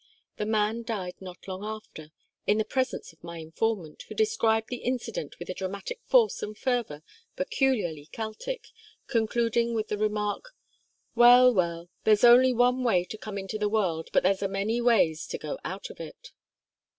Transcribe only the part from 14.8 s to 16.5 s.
ways to go out of it.'